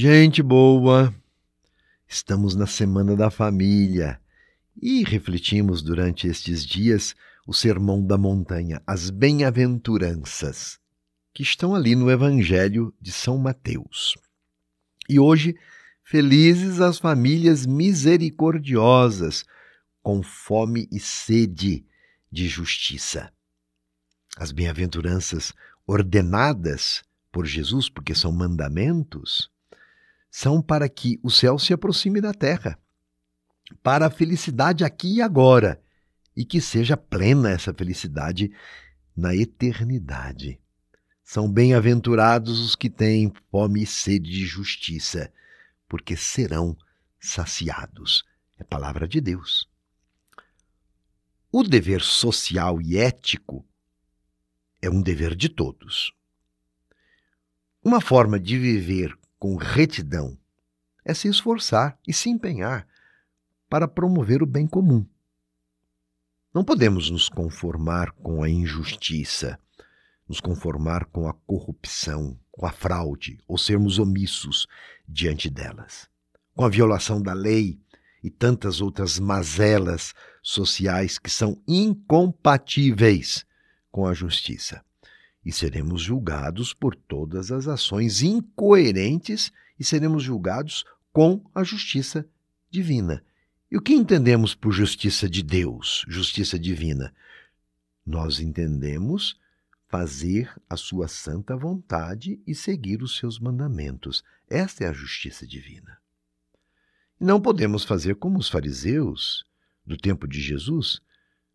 [0.00, 1.12] Gente boa,
[2.06, 4.20] estamos na Semana da Família
[4.80, 10.78] e refletimos durante estes dias o Sermão da Montanha, as bem-aventuranças,
[11.34, 14.16] que estão ali no Evangelho de São Mateus.
[15.08, 15.56] E hoje,
[16.04, 19.44] felizes as famílias misericordiosas,
[20.00, 21.84] com fome e sede
[22.30, 23.32] de justiça.
[24.36, 25.52] As bem-aventuranças
[25.84, 27.02] ordenadas
[27.32, 29.50] por Jesus, porque são mandamentos,
[30.40, 32.78] são para que o céu se aproxime da terra,
[33.82, 35.82] para a felicidade aqui e agora,
[36.36, 38.52] e que seja plena essa felicidade
[39.16, 40.60] na eternidade.
[41.24, 45.32] São bem-aventurados os que têm fome e sede de justiça,
[45.88, 46.76] porque serão
[47.18, 48.24] saciados.
[48.56, 49.68] É palavra de Deus.
[51.50, 53.66] O dever social e ético
[54.80, 56.12] é um dever de todos.
[57.82, 60.36] Uma forma de viver com retidão
[61.04, 62.86] é se esforçar e se empenhar
[63.68, 65.06] para promover o bem comum.
[66.52, 69.58] Não podemos nos conformar com a injustiça,
[70.28, 74.66] nos conformar com a corrupção, com a fraude ou sermos omissos
[75.08, 76.08] diante delas.
[76.54, 77.78] Com a violação da lei
[78.22, 83.46] e tantas outras mazelas sociais que são incompatíveis
[83.90, 84.82] com a justiça
[85.48, 92.28] e seremos julgados por todas as ações incoerentes e seremos julgados com a justiça
[92.70, 93.24] divina.
[93.70, 97.14] E o que entendemos por justiça de Deus, justiça divina?
[98.04, 99.40] Nós entendemos
[99.88, 104.22] fazer a sua santa vontade e seguir os seus mandamentos.
[104.50, 105.96] Esta é a justiça divina.
[107.18, 109.46] Não podemos fazer como os fariseus
[109.86, 111.00] do tempo de Jesus,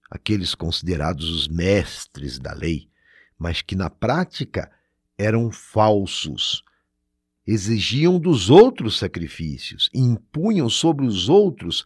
[0.10, 2.92] aqueles considerados os mestres da lei,
[3.44, 4.72] mas que na prática
[5.18, 6.64] eram falsos.
[7.46, 11.84] Exigiam dos outros sacrifícios, impunham sobre os outros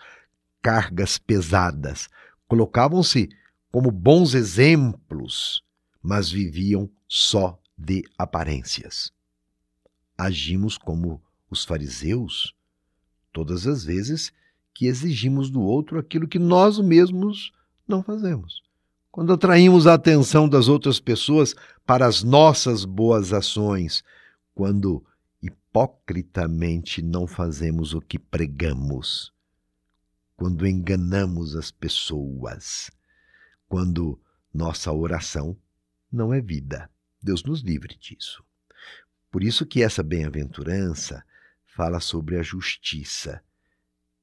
[0.61, 2.09] cargas pesadas,
[2.47, 3.27] colocavam-se
[3.71, 5.63] como bons exemplos,
[5.99, 9.11] mas viviam só de aparências.
[10.15, 11.19] Agimos como
[11.49, 12.53] os fariseus
[13.33, 14.31] todas as vezes
[14.75, 17.51] que exigimos do outro aquilo que nós mesmos
[17.87, 18.66] não fazemos
[19.17, 21.55] quando atraímos a atenção das outras pessoas
[21.87, 24.03] para as nossas boas ações,
[24.53, 25.03] quando
[25.41, 29.33] hipocritamente não fazemos o que pregamos,
[30.35, 32.91] quando enganamos as pessoas,
[33.67, 34.21] quando
[34.53, 35.57] nossa oração
[36.11, 36.87] não é vida.
[37.19, 38.43] Deus nos livre disso.
[39.31, 41.25] Por isso que essa bem-aventurança
[41.65, 43.41] fala sobre a justiça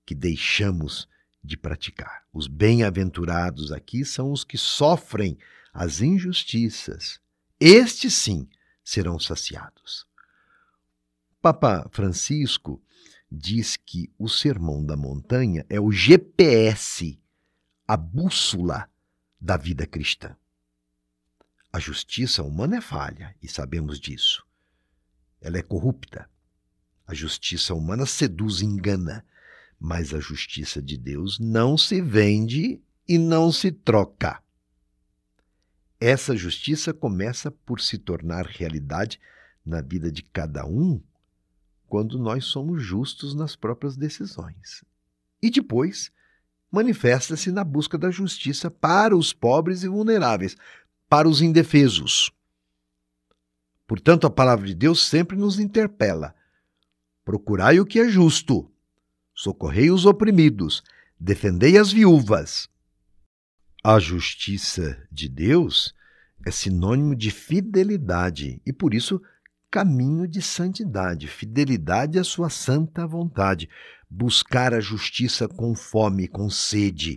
[0.06, 1.08] que deixamos
[1.44, 2.24] de praticar.
[2.32, 5.36] Os bem-aventurados aqui são os que sofrem
[5.72, 7.20] as injustiças.
[7.60, 8.48] Estes sim
[8.82, 10.06] serão saciados.
[11.42, 12.82] Papa Francisco
[13.30, 17.20] diz que o Sermão da Montanha é o GPS,
[17.86, 18.88] a bússola
[19.38, 20.34] da vida cristã.
[21.70, 24.46] A justiça humana é falha, e sabemos disso.
[25.40, 26.30] Ela é corrupta.
[27.06, 29.26] A justiça humana seduz e engana
[29.86, 34.42] mas a justiça de Deus não se vende e não se troca.
[36.00, 39.20] Essa justiça começa por se tornar realidade
[39.62, 41.02] na vida de cada um
[41.86, 44.82] quando nós somos justos nas próprias decisões.
[45.42, 46.10] E depois
[46.72, 50.56] manifesta-se na busca da justiça para os pobres e vulneráveis,
[51.10, 52.32] para os indefesos.
[53.86, 56.34] Portanto, a palavra de Deus sempre nos interpela.
[57.22, 58.70] Procurai o que é justo
[59.34, 60.82] socorrei os oprimidos,
[61.18, 62.68] defendei as viúvas.
[63.82, 65.94] A justiça de Deus
[66.46, 69.20] é sinônimo de fidelidade e, por isso,
[69.70, 73.68] caminho de santidade, fidelidade à sua santa vontade,
[74.08, 77.16] buscar a justiça com fome, com sede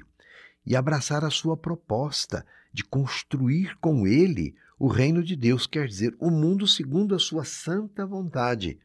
[0.65, 6.15] e abraçar a sua proposta de construir com ele o reino de Deus, quer dizer,
[6.19, 8.79] o mundo segundo a sua santa vontade.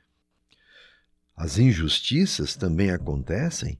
[1.43, 3.77] As injustiças também acontecem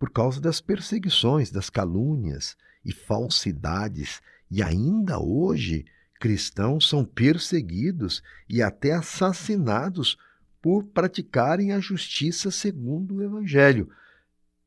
[0.00, 4.20] por causa das perseguições, das calúnias e falsidades,
[4.50, 5.84] e ainda hoje
[6.18, 10.18] cristãos são perseguidos e até assassinados
[10.60, 13.88] por praticarem a justiça segundo o Evangelho.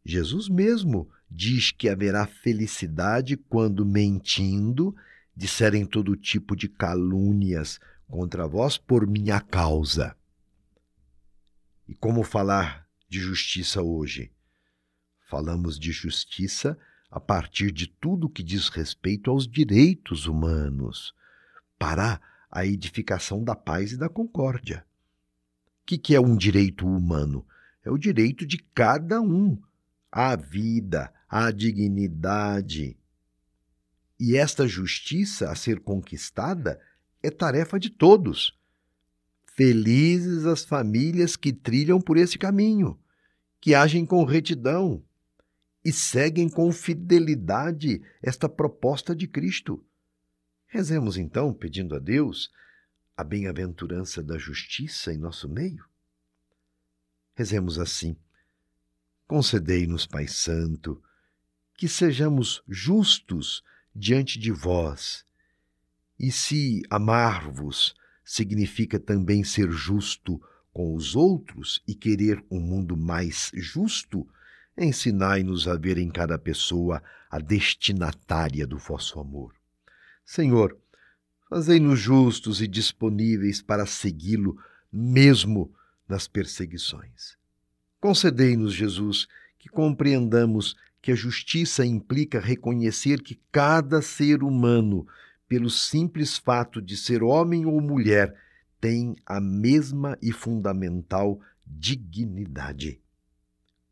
[0.06, 4.95] Jesus mesmo diz que haverá felicidade quando, mentindo,
[5.35, 7.77] disserem todo tipo de calúnias
[8.07, 10.15] contra vós por minha causa.
[11.91, 14.31] E como falar de justiça hoje?
[15.29, 16.79] Falamos de justiça
[17.11, 21.13] a partir de tudo que diz respeito aos direitos humanos,
[21.77, 24.85] para a edificação da paz e da concórdia.
[25.85, 27.45] que, que é um direito humano?
[27.83, 29.61] É o direito de cada um
[30.09, 32.97] à vida, à dignidade.
[34.17, 36.79] E esta justiça a ser conquistada
[37.21, 38.57] é tarefa de todos.
[39.63, 42.99] Felizes as famílias que trilham por esse caminho,
[43.59, 45.05] que agem com retidão
[45.85, 49.85] e seguem com fidelidade esta proposta de Cristo.
[50.65, 52.51] Rezemos então, pedindo a Deus
[53.15, 55.85] a bem-aventurança da justiça em nosso meio.
[57.35, 58.17] Rezemos assim:
[59.27, 60.99] Concedei-nos, Pai Santo,
[61.77, 63.63] que sejamos justos
[63.95, 65.23] diante de vós.
[66.19, 70.41] E se amar-vos significa também ser justo
[70.73, 74.27] com os outros e querer um mundo mais justo,
[74.77, 79.53] ensinai-nos a ver em cada pessoa a destinatária do vosso amor.
[80.25, 80.77] Senhor,
[81.50, 84.57] fazei-nos justos e disponíveis para segui-lo,
[84.91, 85.73] mesmo
[86.07, 87.38] nas perseguições.
[88.00, 89.27] Concedei-nos, Jesus,
[89.59, 95.07] que compreendamos que a justiça implica reconhecer que cada ser humano,
[95.51, 98.33] pelo simples fato de ser homem ou mulher,
[98.80, 103.01] tem a mesma e fundamental dignidade.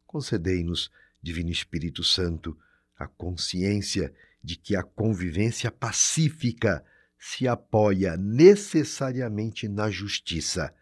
[0.08, 0.90] Concedei-nos,
[1.22, 2.58] Divino Espírito Santo,
[2.98, 6.82] a consciência de que a convivência pacífica
[7.20, 10.74] se apoia necessariamente na justiça,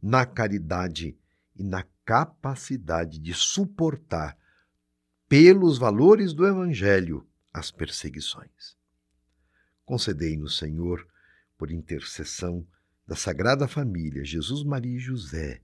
[0.00, 1.14] na caridade
[1.54, 4.34] e na capacidade de suportar,
[5.28, 8.80] pelos valores do Evangelho, as perseguições.
[9.84, 11.06] Concedei-nos, Senhor,
[11.58, 12.66] por intercessão
[13.06, 15.60] da Sagrada Família, Jesus, Maria e José,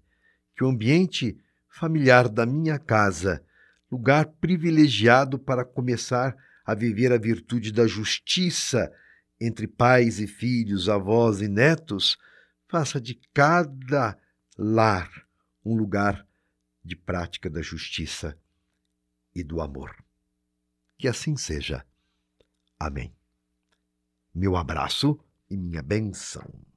[0.57, 1.39] que o ambiente
[1.69, 3.45] familiar da minha casa,
[3.91, 8.93] lugar privilegiado para começar a viver a virtude da justiça
[9.41, 12.19] entre pais e filhos, avós e netos,
[12.67, 14.19] faça de cada
[14.57, 15.11] lar
[15.65, 16.27] um lugar
[16.85, 18.37] de prática da justiça
[19.35, 19.95] e do amor.
[20.97, 21.85] Que assim seja.
[22.79, 23.18] Amém.
[24.35, 25.19] Meu abraço
[25.51, 26.68] e minha benção.